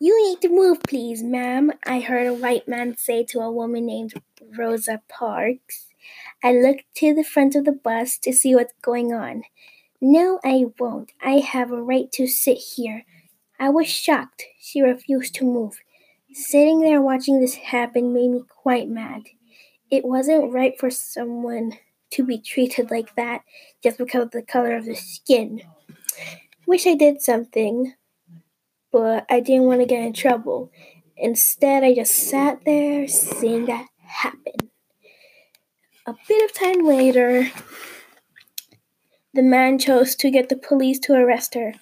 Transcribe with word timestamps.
You 0.00 0.16
need 0.22 0.40
to 0.42 0.48
move, 0.48 0.80
please, 0.84 1.24
ma'am, 1.24 1.72
I 1.84 1.98
heard 1.98 2.28
a 2.28 2.34
white 2.34 2.68
man 2.68 2.96
say 2.96 3.24
to 3.24 3.40
a 3.40 3.50
woman 3.50 3.86
named 3.86 4.14
Rosa 4.56 5.02
Parks. 5.08 5.88
I 6.42 6.52
looked 6.52 6.84
to 6.98 7.12
the 7.12 7.24
front 7.24 7.56
of 7.56 7.64
the 7.64 7.72
bus 7.72 8.16
to 8.18 8.32
see 8.32 8.54
what's 8.54 8.74
going 8.80 9.12
on. 9.12 9.42
No, 10.00 10.38
I 10.44 10.66
won't. 10.78 11.10
I 11.20 11.40
have 11.40 11.72
a 11.72 11.82
right 11.82 12.12
to 12.12 12.28
sit 12.28 12.58
here. 12.58 13.04
I 13.58 13.70
was 13.70 13.88
shocked. 13.88 14.44
She 14.60 14.80
refused 14.80 15.34
to 15.36 15.44
move. 15.44 15.80
Sitting 16.32 16.78
there 16.78 17.02
watching 17.02 17.40
this 17.40 17.56
happen 17.56 18.14
made 18.14 18.30
me 18.30 18.42
quite 18.48 18.88
mad. 18.88 19.24
It 19.90 20.04
wasn't 20.04 20.52
right 20.52 20.78
for 20.78 20.90
someone 20.90 21.72
to 22.12 22.24
be 22.24 22.38
treated 22.38 22.92
like 22.92 23.16
that 23.16 23.42
just 23.82 23.98
because 23.98 24.22
of 24.22 24.30
the 24.30 24.42
color 24.42 24.76
of 24.76 24.84
the 24.84 24.94
skin. 24.94 25.62
Wish 26.68 26.86
I 26.86 26.94
did 26.94 27.20
something, 27.20 27.94
but 28.92 29.26
I 29.30 29.40
didn't 29.40 29.64
want 29.64 29.80
to 29.80 29.86
get 29.86 30.04
in 30.04 30.12
trouble. 30.12 30.70
Instead, 31.16 31.84
I 31.84 31.94
just 31.94 32.14
sat 32.14 32.64
there 32.64 33.08
seeing 33.08 33.66
that 33.66 33.86
happen. 33.98 34.70
A 36.06 36.14
bit 36.26 36.44
of 36.44 36.56
time 36.56 36.86
later, 36.86 37.50
the 39.34 39.42
man 39.42 39.78
chose 39.78 40.14
to 40.16 40.30
get 40.30 40.48
the 40.48 40.56
police 40.56 40.98
to 41.00 41.12
arrest 41.12 41.54
her. 41.54 41.74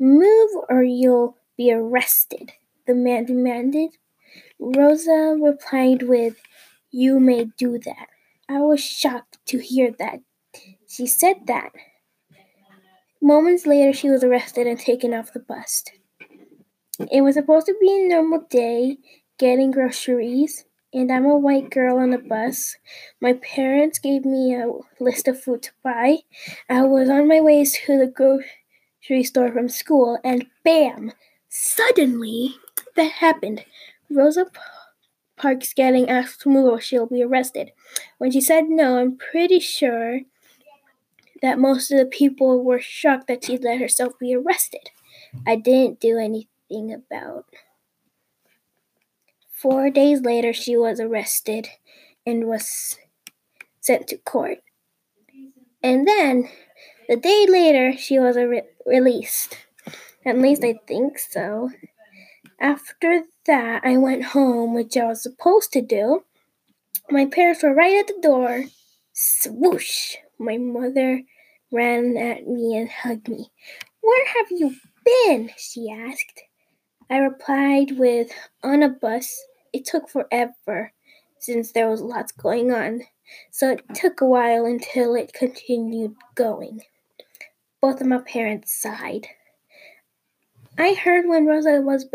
Move 0.00 0.50
or 0.68 0.82
you'll 0.82 1.36
be 1.56 1.72
arrested, 1.72 2.52
the 2.86 2.94
man 2.94 3.26
demanded. 3.26 3.90
Rosa 4.58 5.36
replied 5.40 6.02
with, 6.02 6.36
You 6.90 7.20
may 7.20 7.46
do 7.56 7.78
that. 7.78 8.08
I 8.48 8.60
was 8.60 8.80
shocked 8.80 9.38
to 9.46 9.58
hear 9.58 9.92
that. 9.98 10.20
She 10.88 11.06
said 11.06 11.46
that. 11.46 11.70
Moments 13.20 13.66
later, 13.66 13.92
she 13.92 14.08
was 14.08 14.24
arrested 14.24 14.66
and 14.66 14.78
taken 14.78 15.12
off 15.12 15.32
the 15.32 15.40
bus. 15.40 15.84
It 16.98 17.22
was 17.22 17.36
supposed 17.36 17.66
to 17.66 17.76
be 17.80 17.92
a 17.92 18.08
normal 18.08 18.40
day 18.50 18.98
getting 19.38 19.70
groceries, 19.70 20.64
and 20.92 21.12
I'm 21.12 21.26
a 21.26 21.38
white 21.38 21.70
girl 21.70 21.98
on 21.98 22.10
the 22.10 22.18
bus. 22.18 22.74
My 23.20 23.34
parents 23.34 24.00
gave 24.00 24.24
me 24.24 24.56
a 24.56 24.72
list 24.98 25.28
of 25.28 25.40
food 25.40 25.62
to 25.62 25.70
buy. 25.84 26.18
I 26.68 26.82
was 26.82 27.08
on 27.08 27.28
my 27.28 27.40
way 27.40 27.64
to 27.64 27.98
the 27.98 28.08
grocery 28.08 29.22
store 29.22 29.52
from 29.52 29.68
school, 29.68 30.18
and 30.24 30.46
bam! 30.64 31.12
Suddenly, 31.48 32.56
that 32.96 33.12
happened. 33.12 33.64
Rosa 34.10 34.46
Parks 35.36 35.72
getting 35.72 36.10
asked 36.10 36.40
to 36.40 36.48
move 36.48 36.66
or 36.66 36.80
she'll 36.80 37.06
be 37.06 37.22
arrested. 37.22 37.70
When 38.18 38.32
she 38.32 38.40
said 38.40 38.64
no, 38.66 38.98
I'm 38.98 39.16
pretty 39.16 39.60
sure 39.60 40.22
that 41.42 41.60
most 41.60 41.92
of 41.92 41.98
the 41.98 42.06
people 42.06 42.64
were 42.64 42.80
shocked 42.80 43.28
that 43.28 43.44
she 43.44 43.56
let 43.56 43.80
herself 43.80 44.18
be 44.18 44.34
arrested. 44.34 44.90
I 45.46 45.54
didn't 45.54 46.00
do 46.00 46.18
about. 46.70 47.46
Four 49.50 49.90
days 49.90 50.20
later, 50.20 50.52
she 50.52 50.76
was 50.76 51.00
arrested 51.00 51.68
and 52.24 52.46
was 52.46 52.96
sent 53.80 54.08
to 54.08 54.16
court. 54.18 54.58
And 55.82 56.06
then, 56.06 56.48
the 57.08 57.16
day 57.16 57.46
later, 57.48 57.96
she 57.96 58.18
was 58.18 58.36
re- 58.36 58.62
released. 58.86 59.56
At 60.24 60.38
least 60.38 60.62
I 60.62 60.78
think 60.86 61.18
so. 61.18 61.70
After 62.60 63.22
that, 63.46 63.82
I 63.84 63.96
went 63.96 64.24
home, 64.36 64.74
which 64.74 64.96
I 64.96 65.06
was 65.06 65.22
supposed 65.22 65.72
to 65.72 65.80
do. 65.80 66.24
My 67.10 67.24
parents 67.24 67.62
were 67.62 67.74
right 67.74 67.96
at 67.96 68.08
the 68.08 68.20
door. 68.20 68.64
Swoosh! 69.12 70.16
My 70.38 70.58
mother 70.58 71.22
ran 71.72 72.16
at 72.16 72.46
me 72.46 72.76
and 72.76 72.90
hugged 72.90 73.28
me. 73.28 73.50
Where 74.00 74.26
have 74.26 74.46
you 74.50 74.76
been? 75.04 75.50
she 75.56 75.90
asked. 75.90 76.42
I 77.10 77.18
replied 77.18 77.98
with, 77.98 78.30
On 78.62 78.82
a 78.82 78.88
bus. 78.88 79.44
It 79.72 79.84
took 79.84 80.08
forever 80.08 80.92
since 81.38 81.72
there 81.72 81.88
was 81.88 82.00
lots 82.00 82.32
going 82.32 82.72
on, 82.72 83.02
so 83.50 83.70
it 83.70 83.82
took 83.94 84.20
a 84.20 84.26
while 84.26 84.64
until 84.64 85.14
it 85.14 85.32
continued 85.32 86.14
going. 86.34 86.82
Both 87.80 88.00
of 88.00 88.06
my 88.06 88.18
parents 88.18 88.80
sighed. 88.80 89.26
I 90.78 90.94
heard 90.94 91.26
when 91.26 91.46
Rosa 91.46 91.80
was 91.80 92.06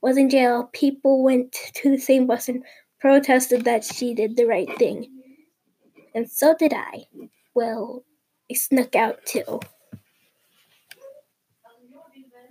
was 0.00 0.16
in 0.16 0.30
jail, 0.30 0.70
people 0.72 1.22
went 1.22 1.52
to 1.74 1.90
the 1.90 1.98
same 1.98 2.26
bus 2.26 2.48
and 2.48 2.64
protested 3.00 3.64
that 3.64 3.84
she 3.84 4.14
did 4.14 4.36
the 4.36 4.46
right 4.46 4.68
thing. 4.78 5.06
And 6.14 6.30
so 6.30 6.54
did 6.58 6.72
I. 6.72 7.06
Well, 7.54 8.04
I 8.50 8.54
snuck 8.54 8.94
out 8.94 9.24
too. 9.26 9.60